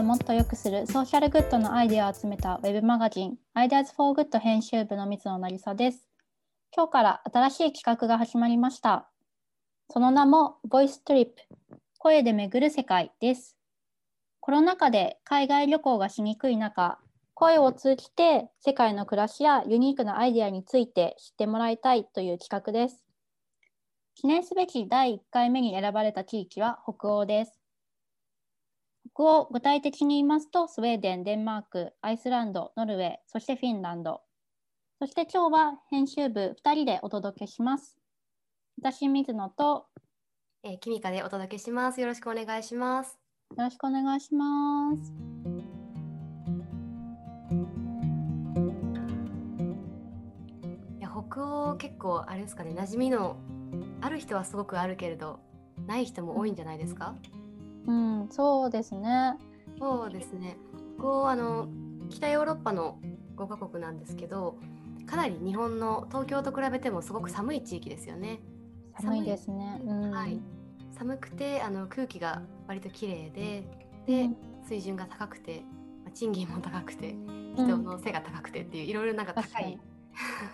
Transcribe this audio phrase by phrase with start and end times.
[0.00, 6.06] をもっと良くするソーシャルグッドのアイデアを集めたウェブマガジン Ideas for Good 編集部の水野成沙です。
[6.74, 9.10] 今日から新しい企画が始まりました。
[9.90, 11.28] その名も Voice Trip
[11.98, 13.58] 声で巡る世界です。
[14.40, 16.98] コロナ禍で海外旅行がしにくい中、
[17.34, 23.04] 声を通じて世界の暮らしやユニークなアイデアについて知ってもらいたいという企画です。
[24.14, 27.59] 記念すべき第1回目に選ばれた地域は北欧です。
[29.14, 34.20] 北欧具体的に言いますと、スウェーデン、デンマーク、アイスランド、ノルウェー、そしてフィンランド。
[34.98, 37.96] そして今日は編集部2人でお届けします。
[38.78, 39.86] 私、水野と、
[40.62, 42.00] えー、キミカでお届けします。
[42.00, 43.18] よろしくお願いします。
[43.56, 45.12] よろしくお願いします。
[50.98, 53.36] いや北欧結構あれですかね馴染みの
[54.00, 55.40] ある人はすごくあるけれど
[55.86, 57.39] ない人も多いんじゃないですか、うん、
[58.30, 59.36] そうですね。
[59.78, 60.56] そうですね。
[60.98, 61.68] こうあの
[62.10, 62.98] 北ヨーロッパの
[63.36, 64.58] 5カ国なんですけど、
[65.06, 68.40] かなり日本の東京と比べてもすごく寒い地域ですよね。
[69.00, 69.80] 寒いですね。
[69.84, 70.40] うん、はい。
[70.92, 73.64] 寒くてあの空気が割と綺麗で、
[74.06, 75.62] で、うん、水準が高くて、
[76.04, 77.14] まあ、賃金も高くて、
[77.56, 79.78] 人の背が高くてっていう、いろいろなんか高い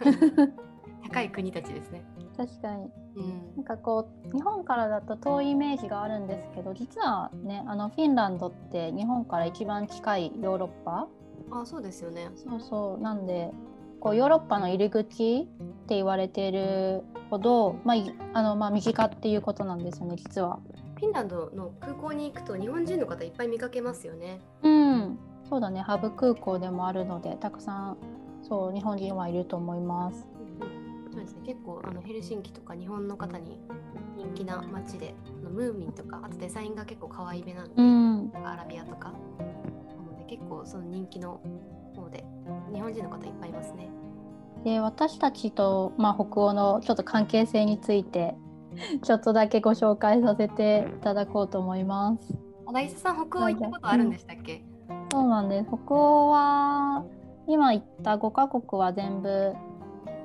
[1.02, 2.04] 高い国たちですね。
[2.36, 11.08] 確かに、うん、なんかこう日本からだと遠いイメージがあるんですけど実はねあのフィンランドって日本から一番近いヨーロッパ？
[11.50, 13.50] あそうですよねそうそうなんで
[14.00, 15.46] こうヨーロッパの入り口っ
[15.86, 17.96] て言われているほど、まあ
[18.34, 20.58] あのまあ、身近っていうことなんですよね実は。
[20.96, 24.40] フィンランドの空港に行くと日本人の方いっぱい見かけますよね。
[24.62, 27.96] うんそうだねハブ空港でもあるのでたくさん
[28.42, 30.26] そう日本人はいると思います。
[31.16, 31.40] そうですね。
[31.46, 33.58] 結構あのヘルシンキとか日本の方に
[34.16, 39.08] 人気な街であのムーミンとかあとデザインが結構可愛めなんで、うん、アラビアとか。
[39.08, 41.40] なので結構その人気の
[41.96, 42.24] 方で
[42.72, 43.88] 日本人の方いっぱいいますね。
[44.62, 48.34] で私たちと、まあ、北欧のちょっと関係性について
[49.02, 52.34] ちょっとだけご紹介させていただこうと思います。
[52.66, 55.68] 成瀬さん北欧行ったことあるんでしたっけ、うん、そうなんです。
[55.68, 57.04] 北欧は
[57.46, 59.54] 今言った5カ国は全部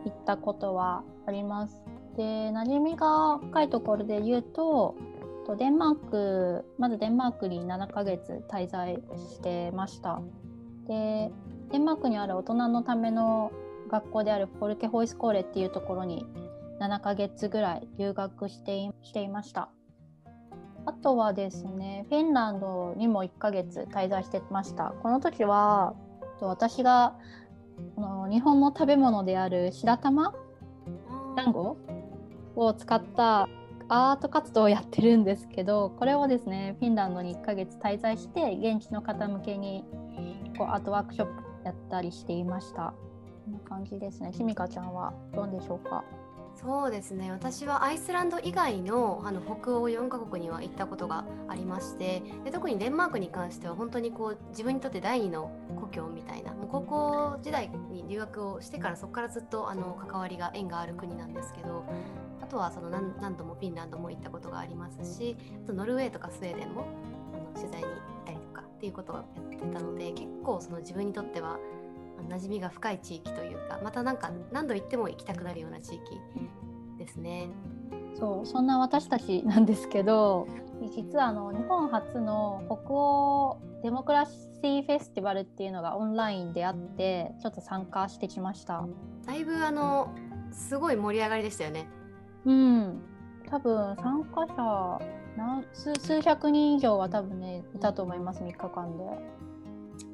[0.05, 1.83] 行ったことはあります。
[2.17, 4.95] で馴染みが深いところで言うと
[5.57, 10.21] デンマークまずデンマークに7ヶ月滞在してました。
[10.87, 11.31] で
[11.71, 13.51] デンマークにある大人のための
[13.89, 16.25] 学校であるフォルケホイスコーレっていうところに
[16.79, 19.69] 7ヶ月ぐらい留学してしていました。
[20.85, 24.93] あとはですねフィンランドにも1ヶ月滞在してました。
[25.01, 25.93] この時は
[26.41, 27.15] 私が
[27.95, 30.33] この日本の食べ物である白玉？
[31.35, 31.77] 団子？
[32.55, 33.47] を使った
[33.87, 39.85] アート活動をやってるんですけどこれをですねフィンランドに1ヶ月滞在して現地の方向けに
[40.57, 41.33] こうアートワークショップ
[41.65, 42.93] やったりしていました。
[43.45, 44.31] こんな感じですね。
[44.31, 46.03] きみかちゃんはどうでしょうか？
[46.55, 47.31] そうですね。
[47.31, 56.53] 私はアイスランド以外のあの北欧4カ国には行ったことがありましてで特にデンマークに関しては本当にこう自分にとって第二の故郷みたいな。
[56.53, 61.85] もう高校時代に留学をしてからそこからずっとあの関わりが縁がある国なんですけど
[62.41, 66.85] あとはその何何度もフィンランドも行ったことがありますしあとノルウェーとかスウェーデンも
[67.33, 67.95] あの取材に行っ
[68.25, 71.57] たりとかっていうことをやってたので結構その自分にとっては
[72.29, 76.01] 馴染みが深い地域というかまたなんか何度行っても行きたくなるような地域
[76.97, 77.49] ですね。
[78.17, 80.47] そうそんな私たちなんですけど
[80.95, 88.85] 実はあの日本初の北欧デモクラシーフェスティバルっていうのがオンラインであってちょっと参加してきました。
[89.25, 90.13] だいぶあの
[90.51, 91.87] すごい盛り上がりでしたよね。
[92.45, 93.01] うん。
[93.49, 95.01] 多分参加者
[95.73, 99.03] 数数百人以上は多分ねいたと思います3日間で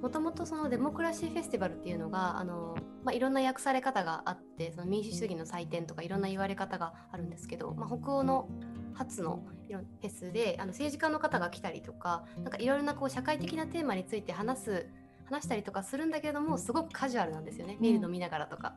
[0.01, 8.47] もともとそのデモクラシーフェスティバルっていうのがあの、まあ、いろんな訳され方があってその民主主義の祭典とかいろんな言われ方があるんですけど、まあ、北欧の
[8.93, 14.87] 初のフェスであの政治家の方が来たりとかなんかいろいろなこう社会的なテーマについて話す
[15.25, 18.75] 話したりとかするんだけれどもすごくカジュアルなんですよねビール飲みながらとか。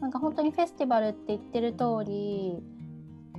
[0.00, 2.60] なんか本当にフェスティバルって言ってる通り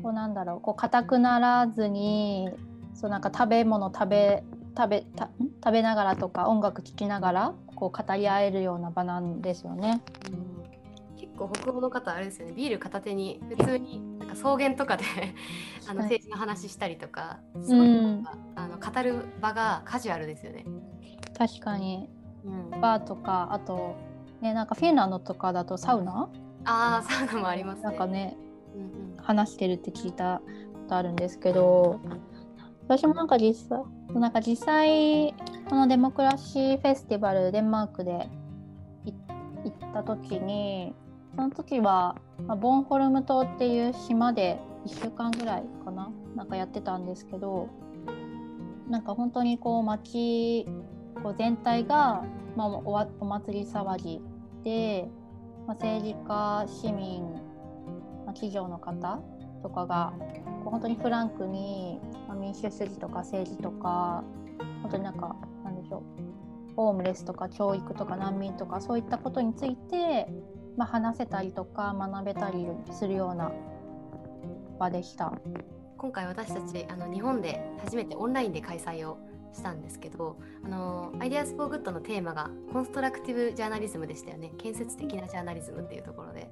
[0.01, 2.49] こうなんだろうこう硬くならずに
[2.93, 4.43] そうなんか食べ物食べ
[4.75, 5.29] 食べた
[5.63, 10.01] 食べながらとか音楽聴きながらこう語り合えるような場なんですよね。
[10.31, 10.53] うん。
[11.17, 12.53] 結構北欧の方あれですよね。
[12.53, 15.03] ビール片手に普通になんか草原とかで
[15.87, 18.23] あの政治の話したりとかすごい、うん、
[18.55, 20.65] あの語る場がカジュアルですよね。
[21.37, 22.09] 確かに、
[22.45, 23.95] うん、バーとかあと
[24.41, 26.29] ねなんかフィンランドとかだとサウナ、
[26.65, 27.83] ああサウナもありますね。
[27.83, 28.37] なんかね、
[28.75, 28.85] うんう
[29.15, 30.41] ん、話してるって聞いた
[30.73, 31.99] ことあるんですけど
[32.87, 33.83] 私もなんか実際
[34.13, 35.33] なんか実際
[35.69, 38.29] このデモクラシーフェスティバルデンマークで
[39.05, 40.93] 行った時に
[41.35, 42.15] その時は、
[42.45, 47.69] まあ、ボンホルム島っていう島で1週間ぐらいかななんかやってたんですけど
[48.89, 50.67] なんか本当にこう街
[51.23, 52.23] こう全体が、
[52.55, 54.21] まあ、おお祭り騒ぎ
[54.63, 55.07] で、
[55.65, 57.23] まあ、政治家市民、
[58.25, 59.19] まあ、企業の方
[59.63, 60.13] とかが
[60.65, 64.23] 本当にフランクに、まあ、民主主義とか政治とか
[64.81, 66.03] 本当になんかなんでしょ
[66.69, 70.27] うホームレスとか教育とか難民とかそういったことについて、
[70.77, 73.51] まあ、話せたりとか学べたりするような
[74.79, 75.33] 場でした。
[75.97, 79.17] 今回私たちあの日本で初めてオンラインで開催を
[79.53, 84.51] したんですけどあの IDEAS FOR GOOD のテーマが constructive journalism でしたよね。
[84.57, 86.51] 建設的なジャーナリズムっていうところで。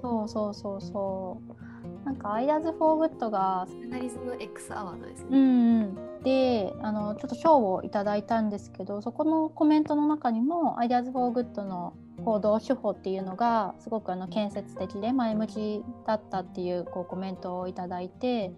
[0.00, 1.65] そうそうそうそう
[2.06, 11.94] なんか IDEAS FOR GOOD がジャーナリズム X アワードですね、うん、うん、であのちょっと賞をいただいたんですけどそこのコメントの中にも IDEAS FOR GOOD の
[12.24, 18.52] 報道手法っていうのがすごくあの建設的で前向きだったっていうこうコメントをいただいて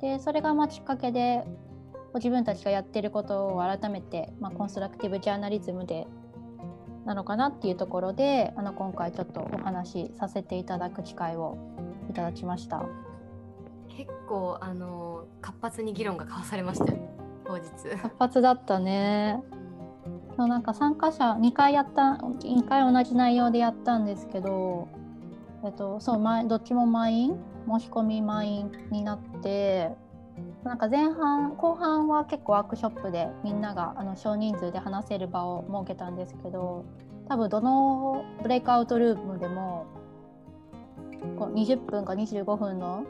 [0.00, 1.44] でそれがまきっかけで
[2.14, 6.06] 自分たちがやってることを改めて、まあ、コンストラクティブジャーナリズムで
[7.04, 11.58] なのかなっていうところであの今回ちょっとお話しさせていただく機会を
[12.10, 12.84] いただきました。
[13.88, 16.98] 結構あの活発に議論が交わされましたよ。
[17.44, 17.68] 当日。
[18.00, 19.42] 活発だったね。
[20.36, 24.88] そうなんか参加者2回やった2回同じ内容でやったんですけど
[25.64, 27.36] えっとそう前どっちも満員
[27.68, 29.90] 申し込み満員になって
[30.64, 36.84] なんか前半後半は結構ワークショップでみんながあの少人数で話せる場を設けたんですけど
[37.28, 39.86] 多分どのブレイクアウトルームでも
[41.38, 43.04] 20分か25分の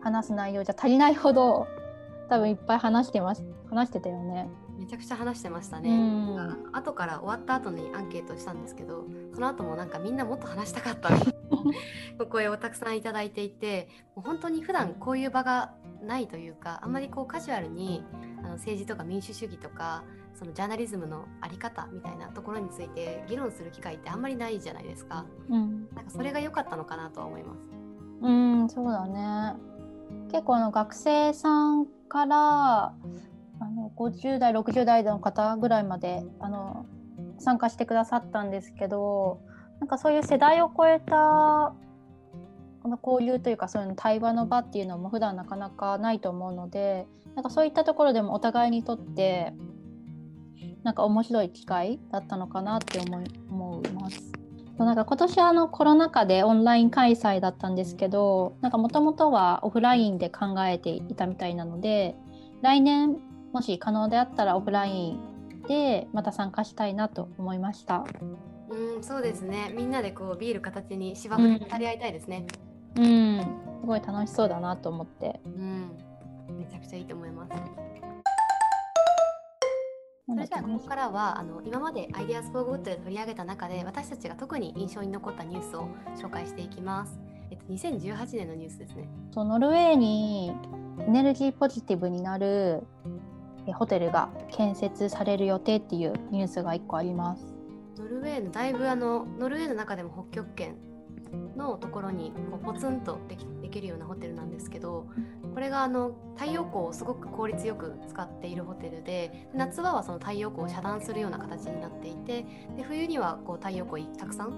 [0.00, 1.66] 話す内容じゃ足りないほど
[2.28, 4.48] 多分いっぱい話してます話してたよね。
[4.78, 9.04] めちゃくちゃ話してましたね、うん、後から終わった後にアンケートしたんですけど
[9.34, 11.10] その後もなんかみんなもっと話したかった。
[12.20, 18.04] お声をたくさんいただいていてもう本当に普段こういう場がないというかあんまりこうカジュアルに
[18.38, 20.04] あの政治とか民主主義とか
[20.34, 25.26] そのジャーナリズムの在り方みたいなところについて議論する機会ってあんまりないじゃないですか。
[25.48, 27.60] うん、なんかそれが良かったのかなとは思います。
[28.22, 29.54] うんそうだね。
[30.30, 32.94] 結構あの学生さんから
[33.60, 36.86] あの50代60代の方ぐらいまであの
[37.38, 39.40] 参加してくださったんですけど
[39.80, 41.74] なんかそういう世代を超えた
[42.82, 49.52] この交流というかそういう対話の場っていうのも普段なかなかないと思うのでなんかそういったところでもお互いにとって
[50.84, 54.32] なんか面白い機会だったのかなって思い思います。
[54.78, 62.14] なんか今年あのコロナ禍でオンライン開催だったんですけどなんかもともとはオフラインで考えていたみたいなので
[62.62, 63.16] 来年
[63.52, 68.04] もし可能であったらオフラインでまた参加したいなと思いました。
[68.70, 69.72] うん、そうですね。
[69.74, 72.46] みんなでこうビール片手に芝生で語り合いたいですね。
[72.96, 73.06] うん、う
[73.40, 73.40] ん、
[73.80, 75.40] すごい楽しそうだなと思って。
[75.44, 75.90] うん、
[76.58, 77.52] めちゃくちゃいいと思います。
[80.26, 87.18] それじゃあここからはあの今まで IDEAS FOR GOOD で取り上げた中で私たちが特に印象に残ったニュースを紹介していきます。
[87.50, 89.08] えっと2018年のニュースですね。
[89.32, 90.52] そうノルウェーに
[91.00, 92.82] エネルギーポジティブになる
[93.72, 97.54] ホテルが建設される予定っていうニュースが1個あります。
[97.98, 100.76] ノルウェーのだいぶあのノルウェーの中でも北極圏
[101.56, 105.06] のところにこうポツンとできできるようなホテルなんですけど
[105.52, 112.46] これがあの太陽光をすごく効率よく使っているホテルで夏場はその太陽光を遮断するような形になっていて
[112.76, 114.48] で冬にはこう太陽光たくさん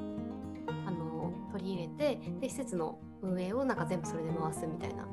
[0.87, 5.07] あの取り入れてで施設の運営をなんか全部それで回すみたいな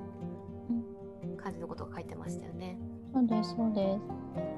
[1.42, 2.78] 感じのことが書いてましたよね。
[3.14, 4.02] そうですそうです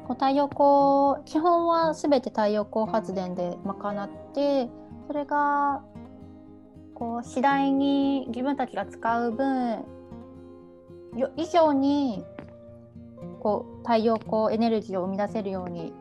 [0.08, 4.70] こう太陽光基本は全て太陽光発電で賄って
[5.08, 5.84] それが
[6.96, 9.86] こう次第に自分たちが使う分
[11.38, 12.24] 以上に
[13.40, 15.94] こう太陽光エネルギーを生み出せるように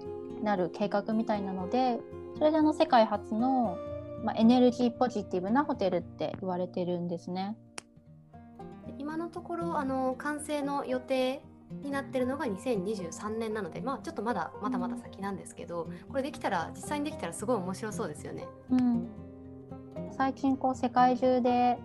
[0.43, 1.99] なる計画みたいなので
[2.37, 3.77] それであの世界初の、
[4.25, 7.57] まあ、エネルギーポジティブなホテルって言われてるんですね。
[8.99, 11.43] 今のところあの完成の予定
[11.83, 18.47] になってるのが2023年なので、まあ、ちょっとまだまだまだ先なんですけどこれできたら実際にできたらすごい面白そうですよね。
[18.71, 19.09] うん、
[20.17, 21.79] 最近こう世界中で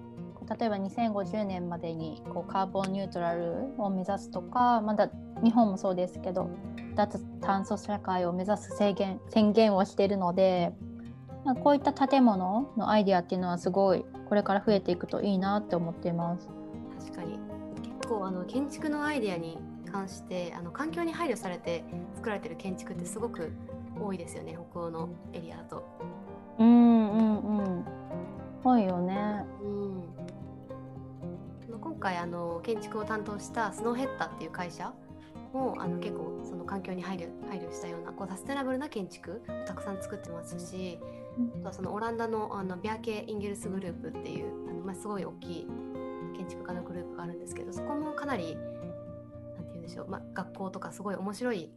[0.59, 5.09] 例えば2050年までにこうカーボンニュートラルを目指すとかまだ
[5.43, 6.49] 日本もそうですけど
[6.95, 10.73] 脱炭素社会を目指す制限宣言をしているので
[11.63, 16.47] こういった建物のアイデアっていうのはすごいこれから増えていくといいなって思っています。
[16.99, 17.39] 確かに
[17.81, 19.57] 結構あの建築のアイデアに
[19.93, 21.83] 関してあの環境に配慮されて
[22.15, 23.51] 作られてる建築ってすごく
[24.01, 25.85] 多いですよね北欧のエリアだと。
[26.57, 27.85] うんうんうん
[28.63, 29.45] 多いよね。
[29.61, 30.03] うん
[31.79, 34.93] 今回あの建築を担当したスノーヘッダっていう会社
[35.53, 40.99] もあの結構その環境に配慮配慮したようなこうサステナブルな建築をたくさん作ってますし、
[41.63, 45.67] あそのオランダのあのビアケ・インゲルスグループっていうあの、まあ、すごい大きい
[46.35, 48.57] 建築家のグループがあるんですけどそこもかなり
[49.83, 50.03] 言うんでしょ。
[50.03, 51.71] う、まあ、学校とかすごい面白い、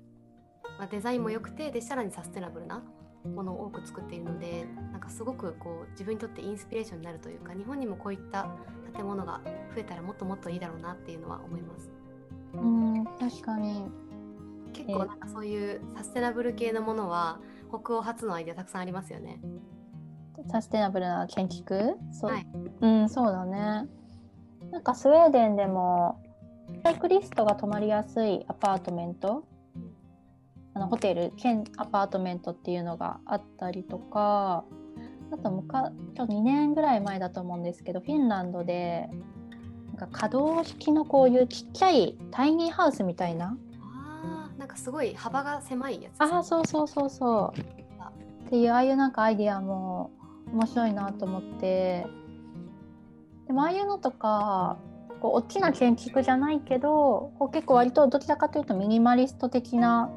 [0.79, 2.83] まあ、デザインも良くてでさらにサステナブルな
[3.35, 8.49] ものを多く作っているのでなんかすごくこう自分にとってインスピレーションになるというか日本にもこういった
[8.95, 9.41] 建物が
[9.75, 11.91] 増えたらもっともっといいだろうなっていうのは思います。
[12.55, 13.91] うん確かに。
[14.73, 19.41] 結構なんかそういうサステナブル系のものは北欧初のアイデアたくさんありますよね。
[20.51, 21.97] サステナブルな建築？
[22.13, 22.47] そう,、はい。
[22.81, 23.89] うん、そうだね。
[24.71, 26.21] なんかスウェーデンでも
[26.83, 29.45] サイクリストが泊まりやすいアパートメント？
[30.75, 34.65] あのホテル兼アパートメントっていうのがあったりとか
[35.33, 39.09] あとむかちょっと2年ぐらい前だと思うんですけどフィンランドで
[39.89, 43.57] なんか可動式のこういうちっちゃいタイニーハウスみたいな？
[43.83, 46.21] あーなんかすごい幅が狭いやつ。
[46.21, 47.61] ああそうそうそうそう。
[48.47, 50.11] っていうああいうなんかアイディアも
[50.53, 52.07] 面白いなと思って。
[53.47, 54.77] でもああいうのとか
[55.21, 60.11] こう大きな建築じゃないけどこう結構割とどちらかというとミニマリスト的な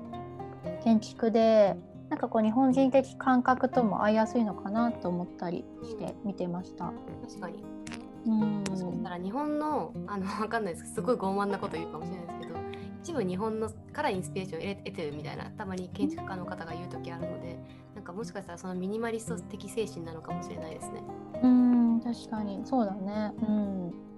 [0.84, 1.76] 建築で
[2.10, 6.92] なんかこう日本人的感覚とも合いやすいのかなと思ったりして見てました。
[7.28, 7.64] 確かに。
[8.26, 8.64] うん。
[8.70, 12.60] もしかしたら日本のあのわかんないですけどすごい傲慢なこと言うかもしれないですけど
[13.04, 15.90] 一部日本のからインスピレーションを得得てるみたいなたまに。
[15.90, 17.60] 建築家の方が言う時あるので
[17.96, 21.04] なんかもしかしたらそのミニマリスト的精神なのかもしれないですね。
[21.44, 22.62] うん確かに。
[22.66, 23.34] そうだね。
[23.48, 24.09] うん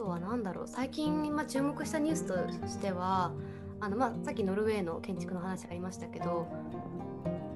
[0.00, 2.34] とは何だろう最近、まあ、注目したニュースと
[2.66, 3.32] しては
[3.80, 6.48] あの、まあ、さっきノルウェーの建築の話ありましたけど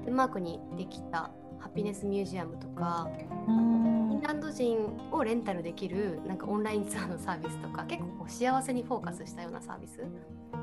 [0.05, 3.09] デンマークにできたハピネスミュージアムとか
[3.47, 4.77] うんフィンランド人
[5.11, 10.03] をレンタルできるなんかオンラインツアーのサービスとか結構こう幸せにフォーカスしたようなサービス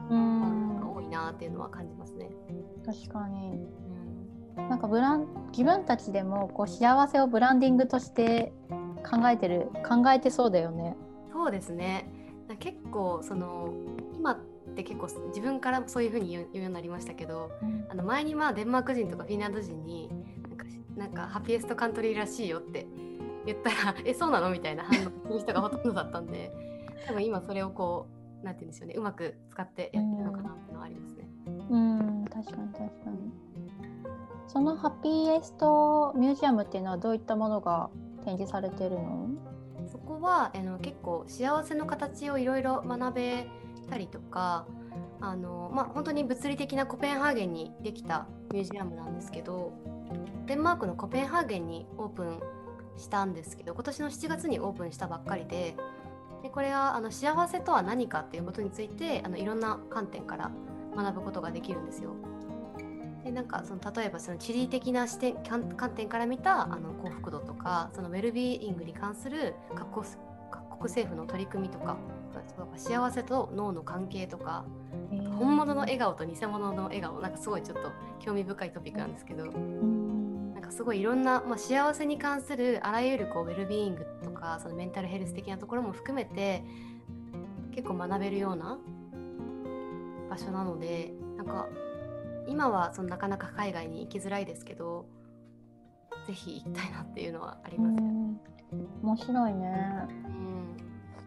[0.08, 2.30] うんが多いなっていうのは感じますね。
[2.86, 3.66] 確かに。
[4.56, 8.52] うん、なんかブラン自分たちでもこう幸せをブランディングとして
[9.04, 10.96] 考えてる考えてそうだよね。
[11.42, 12.06] そうですね
[12.48, 13.74] な結構その
[14.16, 14.38] 今っ
[14.76, 17.50] て結構自分からそういうふうに言うようになりましたけど
[17.88, 20.08] あの前にまあデンマーク人とかフィンランド人に
[20.48, 20.64] なんか
[20.96, 22.86] なんかハピエストカントリーらしいよって
[23.44, 26.52] 言ったら えそうなのみたいな反応する人がほとんどだったんで
[27.08, 28.06] 多分今それをこ
[28.40, 31.28] うなんて言うんでしょうねうまく使ってやってるのかなっていうのはありますね。
[31.70, 33.32] うん確かに確かに。
[34.46, 37.90] その Happiness Museum っていうのはどういったものが
[38.24, 39.51] 展示されてるの？
[40.02, 43.46] そこはあの結構幸せの形をいろいろ学べ
[43.88, 44.66] たりとか
[45.20, 49.72] あの、まあ、本当に物理的なコペンハーゲンにできたミュージアムなんですけど
[50.46, 52.40] デンマークのコペンハーゲンにオープン
[52.96, 55.76] したんですけど今年の7月にオープンしたばっかりで
[56.42, 60.50] でこれはあの幸せとは何かっていうことについてあのいろんな観点から
[60.96, 62.16] 学ぶことができるんですよ。
[63.24, 70.06] でなんかその例えばその地理的な視点観観点から見たあの幸福度とかそのウェルビーイングに関する各国
[70.50, 71.96] 各国政府の取り組みとか
[72.76, 74.64] 幸せと脳の関係とか
[75.38, 80.54] 本物の笑顔と偽物の笑顔なんかすごいちょっと興味深いトピックなんですけどうん。
[80.54, 86.64] なんかすごいいろんな、まあ、幸せに関するあらゆるこうウェルビーイングとかそのメンタルヘルス的なところも含めて
[87.74, 88.78] 結構学べるような
[90.30, 91.68] 場所なのでなんか
[92.46, 95.06] 今はそのなかなか海外に行きづらいですけど
[96.26, 98.02] ぜひ行きたいなっていうのはありうます
[99.02, 100.08] 面白いね。
[100.26, 100.76] うん。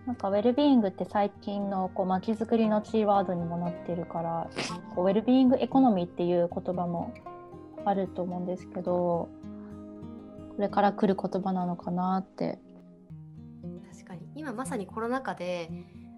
[0.07, 4.49] なんかウェルビーイングって最近のこう街づくりのキーワードにもなってるから
[4.95, 7.13] こう wellbeing economy っていう言葉も
[7.85, 9.29] あると思うんですけど
[10.55, 12.59] これから来る言葉なのかなって。
[13.91, 14.21] 確かに。
[14.35, 15.69] 今まさにコロナ禍で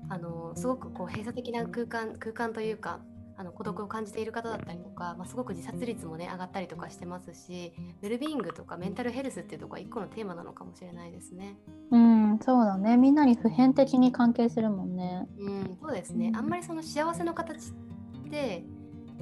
[0.09, 2.99] あのすごくこう閉鎖的な空間空間というか
[3.39, 11.55] あの孤独を感じている方だったりとか、まあ、すごく自殺率もね上がったりとかしてますしウェルビーイングとかメンタルヘルスっていうところが一個のテーマなのかもしれないですね。
[11.91, 12.97] うんそうだね。
[12.97, 15.27] みんなに普遍的に関係するもんね。
[15.37, 16.31] うん、そうですね。
[16.35, 18.65] あんまりその幸せの形って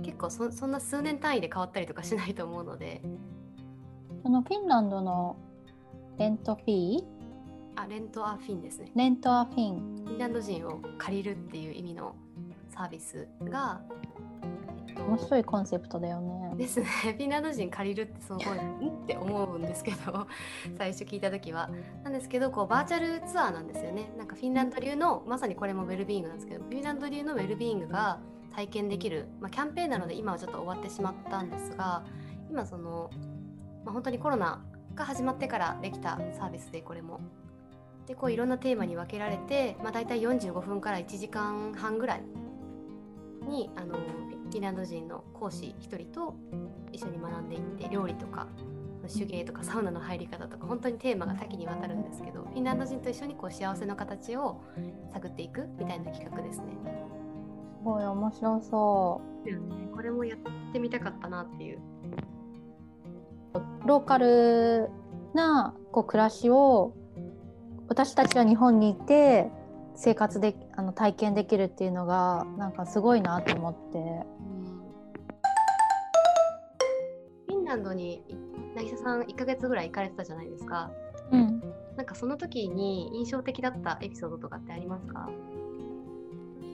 [0.01, 3.01] 結構そそんな数年単位で変わったりとかしないと思うので。
[4.23, 5.35] そのフィンランドの
[6.17, 7.03] レントフィー？
[7.75, 8.91] あレントアフィンですね。
[8.95, 10.03] レントアフィン。
[10.05, 12.15] フィンランド人を借りるっていう意味の
[12.69, 13.81] サービスが、
[15.01, 16.55] 面白いコンセプトだよね。
[16.55, 16.85] ですね。
[16.85, 20.27] フィンランド人借りるってすごいんって思うんですけど
[20.77, 21.69] 最初聞いた時は。
[22.03, 24.11] なんですけどこうバーチャルツアーなんですよね。
[24.17, 28.19] なんかフィンランド流のまさにこれもウェルビーイングなんですけどフィンランド流のウェルビーイングが
[28.55, 32.03] 体験できる、まあ、キャンペーンなので今はちょっと終わってしまったんですが
[32.49, 33.09] 今その、
[33.83, 34.63] まあ、本当にコロナ
[34.95, 37.19] が始まってからできたサービスでこれも。
[38.07, 42.21] でこういろんなテーマに分けられて、まあ、大体45分から1時間半ぐらい
[43.47, 46.35] にあのフィンランド人の講師1人と
[46.91, 48.47] 一緒に学んでいって料理とか
[49.07, 54.61] 手芸とかサウナの入り方とか本当にテーマが多岐にわたるんですけどフィンランド人と一緒にこう幸せの形を
[55.13, 56.65] 探っていくみたいな企画ですね。
[57.79, 59.21] すごい面白そ
[59.91, 59.95] う。
[59.95, 60.39] これもやっ
[60.73, 61.79] てみたかったなっていう。
[63.85, 64.89] ローカル
[65.35, 66.93] なこう暮らしを
[67.87, 69.51] 私たちは日本にいて
[69.95, 74.25] 生活であの体験できるっていうのがなんかすごいなと思って。
[77.47, 78.23] フィンランドに
[78.75, 80.91] 渚さん1ヶ月ぐらい行かれてたじゃないですか。
[81.31, 81.61] うん。
[81.95, 85.29] なんかその時に印象的だったエピソードとかってありますか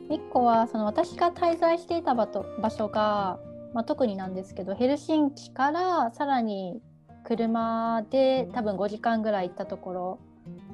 [0.10, 2.28] ？1個はその私が滞在していた場
[2.70, 3.40] 所が、
[3.74, 6.82] まあ、特になんですけどヘルシンキからさらに
[7.24, 10.20] 車で多分5時間ぐらい行ったところ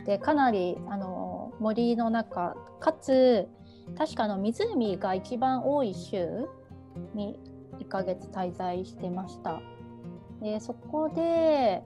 [0.05, 1.26] でかなりあの
[1.59, 3.47] 森の中かつ
[3.97, 6.47] 確かの湖が一番多い州
[7.13, 7.39] に
[7.79, 9.61] 1ヶ月滞在してました。
[10.41, 11.83] でそこで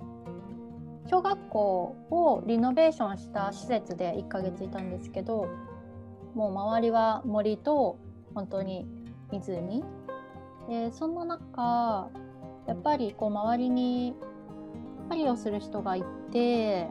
[1.08, 5.48] 小学校をリノベーションした施設で1ヶ月いたんですけど
[6.36, 7.98] もう周りは森と
[8.34, 8.86] 本当に
[9.32, 9.84] 湖
[10.70, 12.10] でそんな中
[12.68, 14.16] やっぱりこう周りに
[15.10, 16.88] 狩りをする人がいて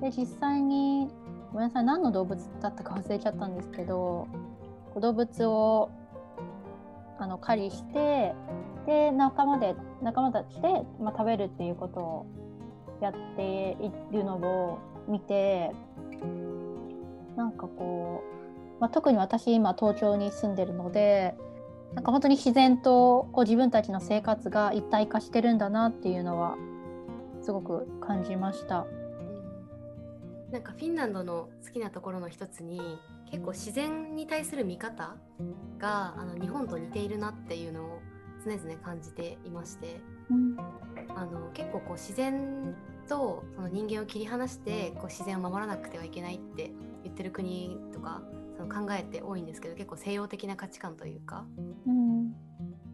[0.00, 1.08] で実際に
[1.52, 4.28] ごめんなさい何の動物だったか忘れちゃったんですけど
[4.96, 5.90] 動物を
[7.18, 8.34] あの狩りして
[8.86, 10.68] で仲間で仲間たちで、
[11.00, 12.26] まあ、食べるっていうことを
[13.00, 14.78] やっているのを
[15.08, 15.72] 見て
[17.36, 18.22] なんかこ
[18.78, 21.34] う、まあ、特に私今東京に住んでるので
[21.94, 26.56] なんか本当に自然とこう自分たちの生活が一体化してるんだなっていうのは
[27.42, 28.86] すごく感じました。
[30.52, 32.98] なんかフィンランドの好きなところの一つに
[33.30, 35.16] 結構自然に対する見方
[35.78, 38.00] があの日本と似ているなっていうのを
[38.44, 40.56] 常々感じていまして、うん、
[41.14, 42.74] あの結構こう自然
[43.08, 46.70] とその人間を切り離してこう自然を守らなくてはいけないって
[47.04, 48.22] 言ってる国とか
[48.56, 51.44] その考えて多いんですけど結構西洋的な価値観というか、
[51.86, 52.34] うん、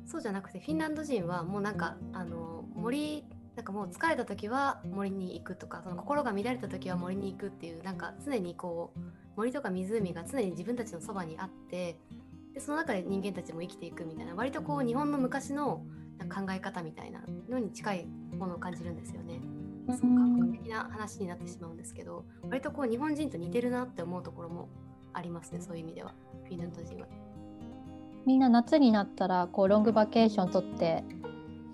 [0.06, 3.24] そうじゃなくてフィンランド人はもうなんかあの森
[3.56, 9.00] なんかもう疲れた時は森に行くとかその心が乱れた時は森に行くっていうなんか常にこう
[9.36, 11.98] 森とか湖が常に自分たちのそばにあって
[12.52, 15.84] でその中で人間たちも生きていくみたいな割とこう日本の昔の
[16.32, 19.40] 考え方みたいなのに近いものを感じるんですよね。
[19.92, 24.70] すごく感覚的な話になってしまうんですけど割とこう日本人と似てるなって思うところも
[25.12, 26.14] ありますねそういう意味では
[26.44, 27.06] フィンランド人は。
[28.24, 31.04] みんな夏になったらこうロングバケーション取って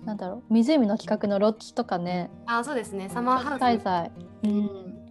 [0.05, 0.53] なんだろう？
[0.53, 2.29] 湖の企画のロッジとかね。
[2.45, 3.09] あそうですね。
[3.09, 3.61] サマーハウス。
[3.61, 4.11] 滞在
[4.43, 4.51] うん。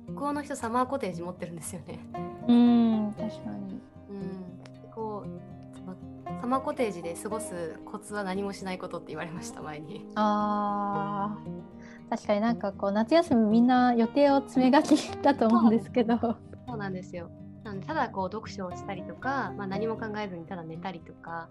[0.09, 2.00] 向こうの人サマーコテージ持ってるんですよね。
[2.48, 3.81] うん確かに。
[4.11, 4.90] うん。
[4.92, 10.09] こうサマーコテージで過ごすコツは何もしないことって言われました前に。
[10.14, 16.18] あー確かになんかこう夏休みみんな予定を詰めがちだと思うんですけど。
[16.18, 16.38] そ
[16.74, 17.31] うなんですよ。
[17.62, 21.48] なのでただこう読書をしたりとか、まあ、何も考えずにただ寝たりとか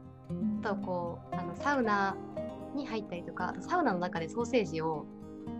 [0.63, 2.15] あとこうあのサウナ
[2.75, 5.05] に入ったりとかあとサウナの中でソーセージを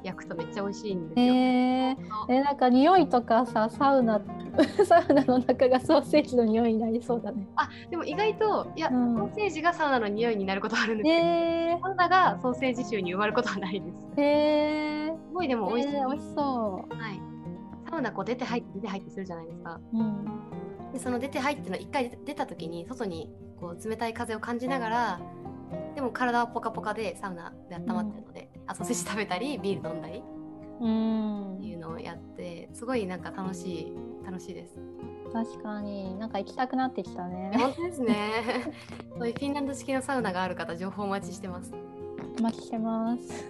[0.03, 1.25] 焼くとめっちゃ美味しいんですよ。
[1.25, 1.95] えー、
[2.29, 4.21] えなんか匂いとかさサウナ
[4.85, 7.47] サウナの中がソーセージの匂いになりそうだね。
[7.55, 14.21] あでも意外といや、うん、ソーセージがサウナの匂いになることはあるんですけど、えー、サウナがソーセージ臭に埋まることはないです。
[14.21, 16.95] へえー、すごいでも美味しい、えー、美味しそう。
[16.95, 17.21] はい。
[17.89, 19.79] サウナこう出て入って出て入ってするじゃないですか。
[19.93, 20.25] うん、
[20.93, 25.19] でその出て入っての一回出た時に外にこう冷たい風を感じながら
[25.99, 30.19] でも体はポカポカでサウナで温まってるので、うん、あソーセージ食べたりビール飲んだり。
[30.19, 30.21] っ
[31.59, 33.93] ていうのをやってすごいなんか楽しい
[34.25, 34.75] 楽しいです。
[35.33, 36.17] 確かに。
[36.17, 37.51] なんか行きたくなってきたね。
[37.53, 38.15] 本当ですね。
[39.19, 41.73] そういうフィンランド式のサウナがある方情報お待ちしてます。
[42.39, 43.45] お待ちしてます。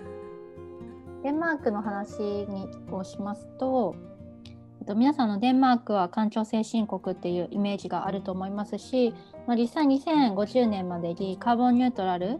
[1.21, 3.93] デンマークの話にをしますと
[4.85, 9.13] と皆さんのデンマークは環境先進国っていうイメージがあると思いますし、
[9.47, 12.39] まあ、実際2050年までにカーボンニュートラル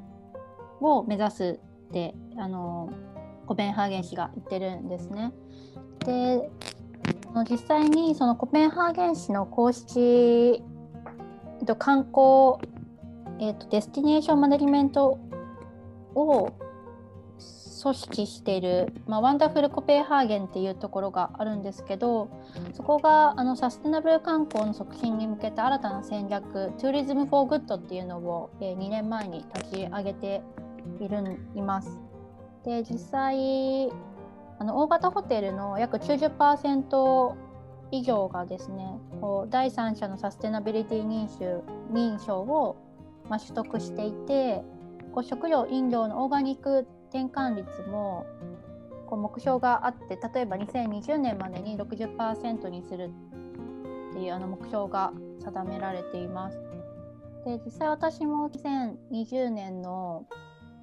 [0.82, 2.92] を目指すってあの
[3.46, 5.34] コペンハーゲン市が言ってるんですね。
[6.06, 6.50] で
[7.50, 10.64] 実際にそのコペンハーゲン市の公式
[11.78, 12.58] 観光
[13.42, 15.18] えーと、 destination management
[16.14, 16.52] を
[17.82, 22.30] 組織している、まあ、 Wonderful Copenhagen っていうところがあるんですけど
[22.74, 26.44] そこがあのサステナブル観光の促進に向けた新たな戦略
[26.78, 30.42] Tourism for Good っていうのを、えー、2年前に立ち上げて
[31.00, 32.00] いるいます。
[32.66, 33.90] で実際
[34.60, 37.36] あの大型ホテルの約90%
[37.92, 42.76] 以上がですねこう第三者のサステナビリティ認証認証を、
[43.30, 44.62] まあ、取得していて
[45.14, 48.26] こう食料飲料のオーガニック転換率も
[49.08, 53.12] こう目標があって例えば2020年までに60%にする
[54.12, 55.12] っていうあの目標が
[55.44, 56.60] 定められています。
[57.46, 60.26] で実際私も2020年の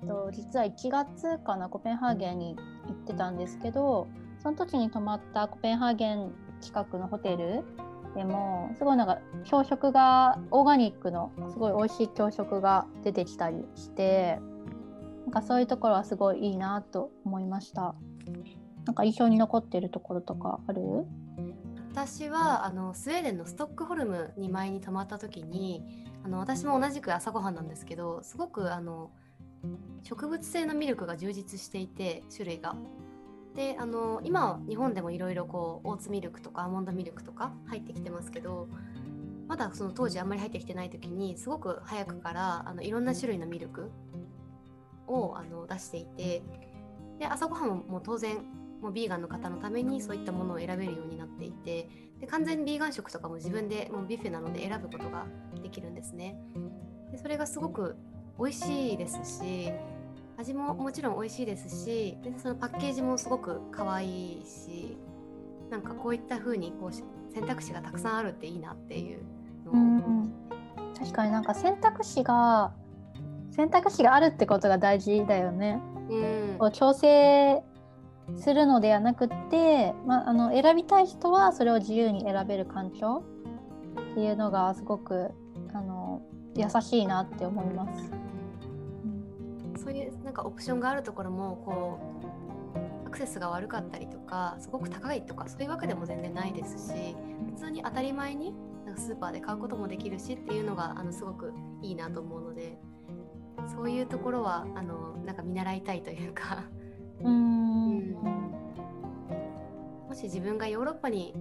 [0.06, 4.08] と実は1月かなコペンハーゲンに行ってたんですけど
[4.42, 7.64] その時に泊まったコペンハーゲン近くのホテル
[8.14, 14.38] でもすごいなんか朝食がオーガニックのすごい美味しい朝食が出てきたりして
[15.26, 17.96] なんかそういうところはすごいいいなと思いました。
[18.84, 20.80] なんか印象に残ってるところとかある？
[21.90, 25.82] 私はあのスウェーデンのストックホルムに前に泊まった時に
[26.24, 29.10] あの私も同じく朝ごはんなんですけどすごくあの
[30.04, 32.76] 植物性のミルクが充実していて種類が。
[33.54, 38.68] であの今日本でもいろいろこうオーツミルクとかアーモンドミルクとか入ってきてますけど
[39.48, 43.90] まだその当時あんまり入ってきてない時にすごく早くからあのいろんな種類のミルク
[45.06, 46.42] をあの出していて
[47.18, 48.38] で朝ごはんも当然
[48.80, 51.88] もうビーガンの方のためにそういったものを選べるようになっていて
[52.20, 55.26] で完全にビーガン食とかも自分でもうビュッフェなので選ぶことが
[55.62, 56.38] できるんですね。
[57.10, 57.96] でそれがすごく
[58.38, 59.72] 美味しいですし
[60.36, 64.96] 味ももちろん美味しいですしでそのパッケージもすごく可愛いし
[65.70, 69.22] なんかこういった風にこう選択肢がたくさんあるっていいなっていう
[69.64, 70.32] のを、うん、
[70.98, 72.74] 確かになんか選択肢が
[73.56, 75.80] 選択肢があるってことが大事だよね。
[76.58, 77.62] うん、調整
[78.36, 83.24] するのではなくて、まあ、あの選びたい人はそれを自由に選べる環境
[84.12, 85.30] っていうのがすごく
[85.72, 86.22] あの
[86.54, 88.10] 優しいなって思います。
[89.82, 91.98] そういうなんかオプションがあるところもこ
[93.04, 97.14] うアクセスが悪かったりとかすごく高いとかそういうわけでも全然ないですし
[97.54, 98.52] 普通に当たり前に
[98.84, 102.78] なんかスーパーで買うこともできるしっていうのがあのすごくいいなと思うので。
[103.68, 106.64] そういうところはあのなんか見習いたいというか
[107.22, 108.10] うん、
[110.08, 111.34] もし自分がヨーロッパに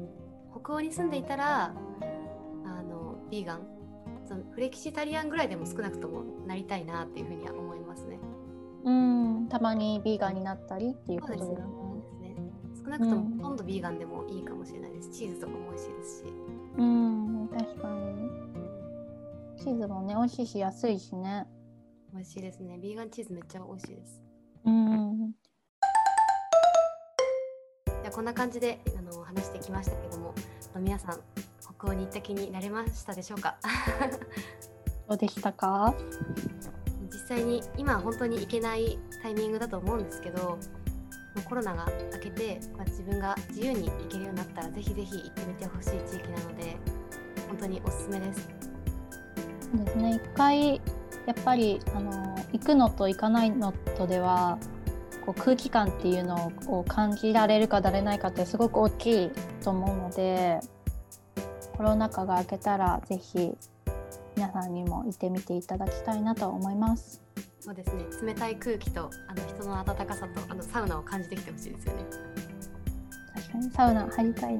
[0.63, 1.73] 北欧に住んでいたら
[2.65, 3.67] あのビーガン
[4.27, 8.19] そのフレキシタリアンぐらいでも少なくともなりたいなっていうふうには思いますね。
[8.85, 11.57] うんたまにビーガンになったりっていうことですね。
[12.83, 15.09] 少なくともほとんどビーガンでもいいかもしれないです。
[15.11, 16.25] チーズとかも美味しいですし。
[16.77, 18.29] うん確かに。
[19.57, 21.47] チーズもね美味しいし安いしね。
[22.15, 22.77] 美味しいですね。
[22.81, 24.21] ビーガンチーズめっちゃ美味しいです。
[24.63, 25.33] うん。
[28.03, 30.33] じゃこんな感じであの話してきましたけども、
[30.77, 31.19] 皆さん
[31.59, 33.57] 北欧に行った気になれましたでしょうか？
[35.09, 35.93] どうでしたか？
[37.11, 40.57] 実際に今本当に行けないタイミングだと思うんですけど、も
[41.37, 46.77] うコロナが明けて、まあ、自分が自由に行けるようになったらぜひぜひ行ってみてほしい地域なので、
[47.49, 48.47] 本当におすすめです。
[49.59, 50.21] そうですね。
[50.23, 50.81] 一回
[51.25, 54.59] やっぱりあの行くのと行かないのとでは
[55.25, 59.31] こう空気感っていうのを感じられるかだれないかってすごく大きい
[59.63, 60.59] と思うので
[61.75, 63.53] コロナ禍が明けたらぜひ
[64.35, 67.21] 皆さんにも行ってみていただきたいなと思います。
[67.59, 72.03] そうですね冷たい空気とあの人の温かさとあのサウナを感じてきてほしいですよね。
[73.33, 74.59] 確かにサウナ入りたい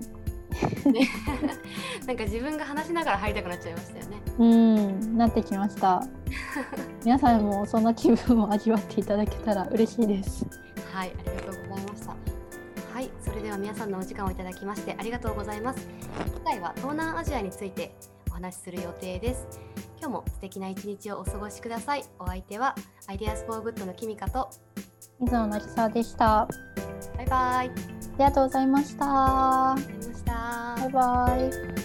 [0.91, 1.09] ね、
[2.05, 4.21] なんか自分が話しながら入りたくなっちゃいましたよね。
[4.37, 6.03] うんなってきました。
[7.03, 10.45] 皆さんもそんな気分を味わっていただけたら嬉しいです。
[10.91, 12.15] はいありがとうございました。
[12.93, 15.87] はいそれでは皆さんのお時間をいただきましてありがとうございます。
[16.33, 17.95] 次回は東南アジアについて
[18.29, 19.47] お話しする予定です。
[19.99, 22.03] 今日も素敵な一日をお過ごしください。
[22.19, 22.75] お相手は
[23.07, 24.49] IDEAS FOR GOOD のキミカと
[25.19, 26.47] 水野成沙でした。
[27.17, 27.67] バイバイ。
[27.67, 30.14] ありがとうございました。
[30.25, 30.75] した。
[30.81, 31.37] バイバ
[31.81, 31.84] イ。